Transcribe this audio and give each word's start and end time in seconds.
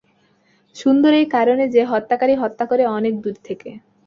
সুন্দর 0.75 1.11
এই 1.13 1.27
কারণে 1.35 1.65
যে, 1.67 1.81
হত্যকারী 1.85 2.35
হত্যা 2.35 2.65
করে 2.65 2.83
অনেক 2.97 3.13
দূর 3.23 3.35
থেকে। 3.43 3.69